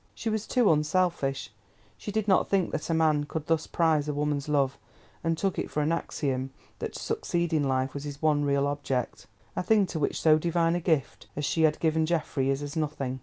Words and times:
She 0.15 0.31
was 0.31 0.47
too 0.47 0.71
unselfish; 0.73 1.51
she 1.95 2.11
did 2.11 2.27
not 2.27 2.49
think 2.49 2.71
that 2.71 2.89
a 2.89 2.93
man 2.95 3.25
could 3.25 3.45
thus 3.45 3.67
prize 3.67 4.09
a 4.09 4.15
woman's 4.15 4.49
love, 4.49 4.79
and 5.23 5.37
took 5.37 5.59
it 5.59 5.69
for 5.69 5.83
an 5.83 5.91
axiom 5.91 6.49
that 6.79 6.93
to 6.93 6.99
succeed 6.99 7.53
in 7.53 7.67
life 7.67 7.93
was 7.93 8.05
his 8.05 8.19
one 8.19 8.43
real 8.43 8.65
object—a 8.65 9.61
thing 9.61 9.85
to 9.85 9.99
which 9.99 10.19
so 10.19 10.39
divine 10.39 10.73
a 10.73 10.79
gift 10.81 11.27
as 11.35 11.45
she 11.45 11.61
had 11.61 11.79
given 11.79 12.07
Geoffrey 12.07 12.49
is 12.49 12.63
as 12.63 12.75
nothing. 12.75 13.19